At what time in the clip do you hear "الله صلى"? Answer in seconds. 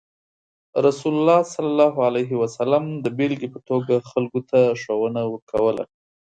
1.13-1.67